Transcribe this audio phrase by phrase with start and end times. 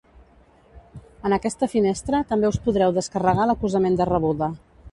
[1.29, 4.49] En aquesta finestra també us podreu descarregar l'acusament de rebuda.